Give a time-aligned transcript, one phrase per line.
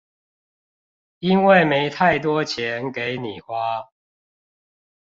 [1.19, 3.87] 因為沒太多錢給你花